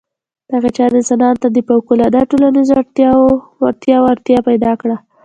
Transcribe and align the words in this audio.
دغې 0.51 0.69
چارې 0.77 0.95
انسانانو 0.99 1.41
ته 1.43 1.47
د 1.51 1.57
فوقالعاده 1.67 2.21
ټولنیزو 2.31 2.73
وړتیاوو 3.61 4.09
اړتیا 4.11 4.39
پیدا 4.49 4.71
کړه. 4.81 4.95